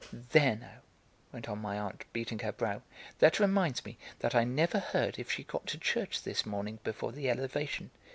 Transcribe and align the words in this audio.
"There, 0.11 0.55
now," 0.55 0.79
went 1.31 1.47
on 1.47 1.59
my 1.59 1.77
aunt, 1.77 2.05
beating 2.11 2.39
her 2.39 2.51
brow, 2.51 2.81
"that 3.19 3.39
reminds 3.39 3.85
me 3.85 3.99
that 4.17 4.33
I 4.33 4.43
never 4.43 4.79
heard 4.79 5.19
if 5.19 5.31
she 5.31 5.43
got 5.43 5.67
to 5.67 5.77
church 5.77 6.23
this 6.23 6.43
morning 6.43 6.79
before 6.83 7.11
the 7.11 7.29
Elevation. 7.29 7.91